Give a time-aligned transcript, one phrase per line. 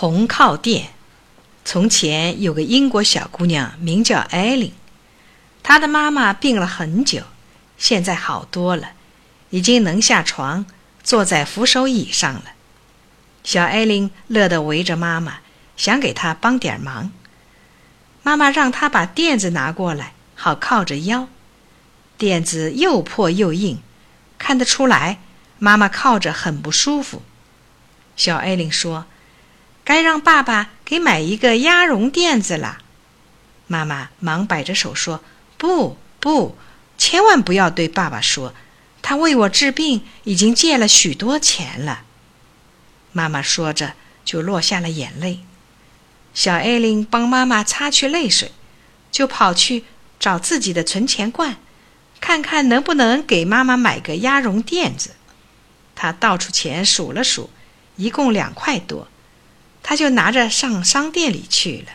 [0.00, 0.90] 红靠垫。
[1.64, 4.72] 从前有个英国小姑娘，名叫艾琳，
[5.64, 7.22] 她的妈妈病了很久，
[7.76, 8.90] 现在好多了，
[9.50, 10.64] 已经能下床，
[11.02, 12.44] 坐在扶手椅上了。
[13.42, 15.40] 小艾琳乐得围着妈妈，
[15.76, 17.10] 想给她帮点忙。
[18.22, 21.26] 妈妈让她把垫子拿过来，好靠着腰。
[22.16, 23.82] 垫子又破又硬，
[24.38, 25.18] 看得出来，
[25.58, 27.22] 妈妈靠着很不舒服。
[28.14, 29.06] 小艾琳说。
[29.88, 32.82] 该让爸爸给买一个鸭绒垫子了。
[33.66, 35.24] 妈妈忙摆着手说
[35.56, 36.58] ：“不不，
[36.98, 38.52] 千万不要对爸爸说，
[39.00, 42.02] 他为我治病已经借了许多钱了。”
[43.12, 43.94] 妈妈说着
[44.26, 45.40] 就落下了眼泪。
[46.34, 48.52] 小艾琳帮妈妈擦去泪水，
[49.10, 49.86] 就跑去
[50.20, 51.56] 找自己的存钱罐，
[52.20, 55.12] 看看能不能给妈妈买个鸭绒垫子。
[55.94, 57.48] 她倒出钱数了数，
[57.96, 59.08] 一共两块多。
[59.88, 61.92] 他就拿着上商店里去了。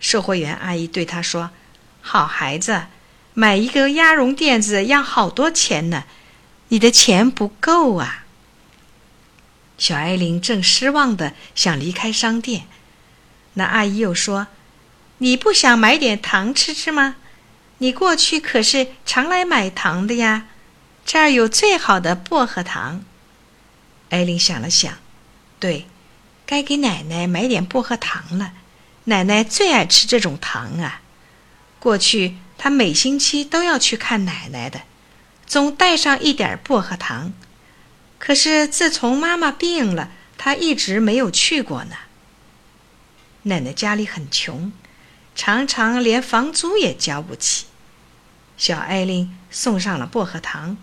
[0.00, 1.50] 售货员阿姨对他说
[2.02, 2.86] ：“好孩子，
[3.32, 6.02] 买一个鸭绒垫子要好多钱呢，
[6.66, 8.24] 你的钱不够啊。”
[9.78, 12.66] 小艾琳正失望的想离开商店，
[13.54, 14.48] 那阿姨又说
[15.18, 17.14] ：“你不想买点糖吃吃吗？
[17.78, 20.46] 你过去可是常来买糖的呀，
[21.06, 23.04] 这儿有最好的薄荷糖。”
[24.10, 24.92] 艾琳想了想，
[25.60, 25.86] 对。
[26.50, 28.54] 该给奶奶买点薄荷糖了，
[29.04, 31.00] 奶奶最爱吃这种糖啊。
[31.78, 34.80] 过去她每星期都要去看奶奶的，
[35.46, 37.32] 总带上一点薄荷糖。
[38.18, 41.94] 可是自从妈妈病了，她一直没有去过呢。
[43.42, 44.72] 奶奶家里很穷，
[45.36, 47.66] 常常连房租也交不起。
[48.56, 50.76] 小艾琳送上了薄荷糖，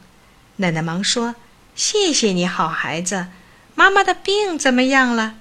[0.55, 1.35] 奶奶忙说
[1.75, 3.27] ：“谢谢你好孩子，
[3.75, 5.35] 妈妈的病怎么样了？”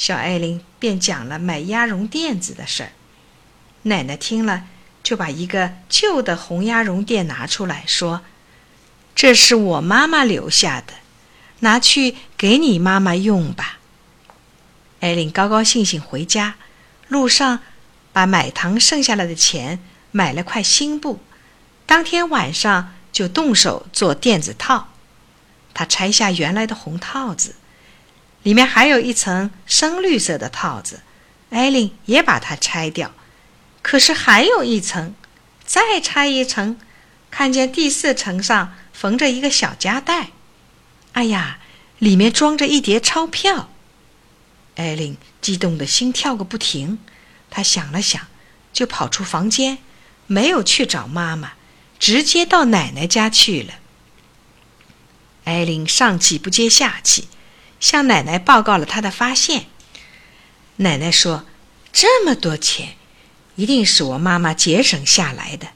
[0.00, 2.92] 小艾琳便讲了买鸭绒垫子的事儿。
[3.82, 4.64] 奶奶听了，
[5.02, 8.22] 就把一个旧的红鸭绒垫拿出来说
[9.14, 10.94] ：“这是我妈妈留下的，
[11.58, 13.78] 拿去给你妈妈用吧。”
[15.00, 16.54] 艾琳高高兴兴回家，
[17.08, 17.58] 路上
[18.14, 19.80] 把买糖剩下来的钱
[20.12, 21.20] 买了块新布，
[21.84, 24.88] 当天晚上就动手做垫子套。
[25.74, 27.56] 她拆下原来的红套子。
[28.42, 31.00] 里面还有一层深绿色的套子，
[31.50, 33.12] 艾琳也把它拆掉。
[33.82, 35.14] 可是还有一层，
[35.64, 36.78] 再拆一层，
[37.30, 40.30] 看见第四层上缝着一个小夹带。
[41.12, 41.58] 哎呀，
[41.98, 43.70] 里面装着一叠钞票！
[44.76, 46.98] 艾琳激动的心跳个不停。
[47.50, 48.28] 她想了想，
[48.72, 49.78] 就跑出房间，
[50.26, 51.52] 没有去找妈妈，
[51.98, 53.74] 直接到奶奶家去了。
[55.44, 57.28] 艾琳上气不接下气。
[57.80, 59.66] 向奶奶报告了他的发现。
[60.76, 61.46] 奶奶说
[61.92, 62.94] ：“这么多钱，
[63.56, 65.68] 一定是我妈妈节省下来的。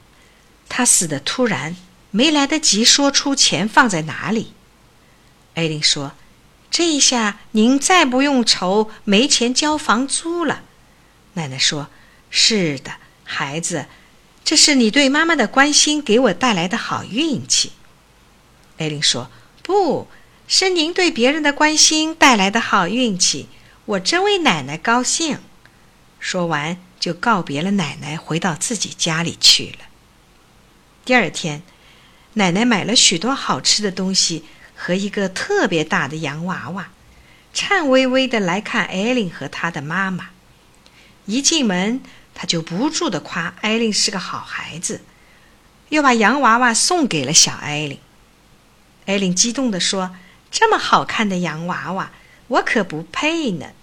[0.69, 1.75] 她死的突然，
[2.11, 4.53] 没来得及说出钱放在哪里。”
[5.55, 6.13] 艾琳说
[6.71, 10.63] ：“这一下您再不用愁没钱交房租了。”
[11.33, 11.89] 奶奶说
[12.29, 13.85] ：“是的，孩子，
[14.43, 17.73] 这是你对妈妈的关心给我带来的好运气。”
[18.77, 19.29] 艾琳说
[19.61, 20.07] ：“不。”
[20.47, 23.49] 是您对别人的关心带来的好运气，
[23.85, 25.39] 我真为奶奶高兴。
[26.19, 29.85] 说完，就告别了奶奶，回到自己家里去了。
[31.03, 31.63] 第二天，
[32.33, 34.45] 奶奶买了许多好吃的东西
[34.75, 36.89] 和一个特别大的洋娃娃，
[37.51, 40.29] 颤巍巍的来看艾琳和她的妈妈。
[41.25, 42.03] 一进门，
[42.35, 45.01] 她就不住的夸艾琳是个好孩子，
[45.89, 47.97] 又把洋娃娃送给了小艾琳。
[49.07, 50.15] 艾琳激动地说。
[50.57, 52.13] 这么好看的洋娃娃，
[52.47, 53.73] 我可不配呢。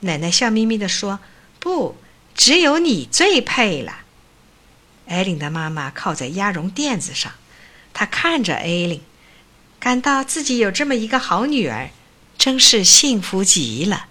[0.00, 1.20] 奶奶笑眯眯地说
[1.60, 1.96] ：“不，
[2.34, 3.98] 只有你最配了。”
[5.06, 7.34] 艾琳的妈妈靠在鸭绒垫子上，
[7.92, 9.02] 她看着艾琳，
[9.78, 11.90] 感到自己有这么一个好女儿，
[12.38, 14.06] 真是幸福极了。